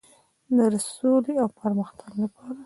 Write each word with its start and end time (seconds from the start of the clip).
د 0.55 0.57
سولې 0.93 1.33
او 1.43 1.49
پرمختګ 1.59 2.11
لپاره. 2.21 2.59